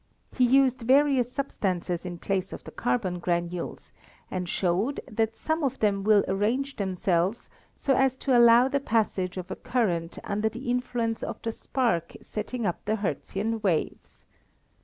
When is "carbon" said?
2.71-3.19